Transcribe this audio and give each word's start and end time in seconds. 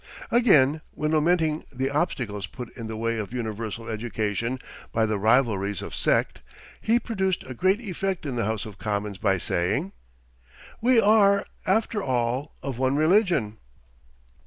Again, 0.31 0.81
when 0.95 1.11
lamenting 1.11 1.63
the 1.71 1.91
obstacles 1.91 2.47
put 2.47 2.75
in 2.75 2.87
the 2.87 2.97
way 2.97 3.19
of 3.19 3.31
universal 3.35 3.87
education 3.87 4.57
by 4.91 5.05
the 5.05 5.19
rivalries 5.19 5.83
of 5.83 5.93
sect, 5.93 6.41
he 6.81 6.99
produced 6.99 7.43
a 7.43 7.53
great 7.53 7.79
effect 7.81 8.25
in 8.25 8.35
the 8.35 8.45
House 8.45 8.65
of 8.65 8.79
Commons 8.79 9.19
by 9.19 9.37
saying: 9.37 9.91
"We 10.81 10.99
are, 10.99 11.45
after 11.67 12.01
all, 12.01 12.55
of 12.63 12.79
one 12.79 12.95
religion." 12.95 13.57